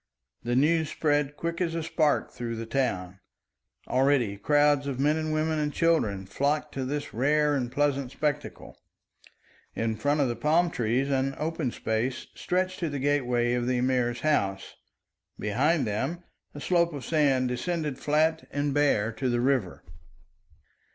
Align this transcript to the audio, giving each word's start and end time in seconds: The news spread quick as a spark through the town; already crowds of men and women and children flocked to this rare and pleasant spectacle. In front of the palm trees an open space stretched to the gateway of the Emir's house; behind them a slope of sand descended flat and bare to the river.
The 0.41 0.55
news 0.55 0.89
spread 0.89 1.37
quick 1.37 1.61
as 1.61 1.75
a 1.75 1.83
spark 1.83 2.31
through 2.31 2.55
the 2.55 2.65
town; 2.65 3.19
already 3.87 4.35
crowds 4.35 4.87
of 4.87 4.99
men 4.99 5.15
and 5.15 5.31
women 5.31 5.59
and 5.59 5.71
children 5.71 6.25
flocked 6.25 6.73
to 6.73 6.85
this 6.85 7.13
rare 7.13 7.53
and 7.53 7.71
pleasant 7.71 8.09
spectacle. 8.09 8.75
In 9.75 9.95
front 9.95 10.19
of 10.19 10.27
the 10.27 10.35
palm 10.35 10.71
trees 10.71 11.11
an 11.11 11.35
open 11.37 11.69
space 11.69 12.25
stretched 12.33 12.79
to 12.79 12.89
the 12.89 12.97
gateway 12.97 13.53
of 13.53 13.67
the 13.67 13.77
Emir's 13.77 14.21
house; 14.21 14.73
behind 15.37 15.85
them 15.85 16.23
a 16.55 16.59
slope 16.59 16.93
of 16.93 17.05
sand 17.05 17.49
descended 17.49 17.99
flat 17.99 18.47
and 18.49 18.73
bare 18.73 19.11
to 19.11 19.29
the 19.29 19.39
river. 19.39 19.83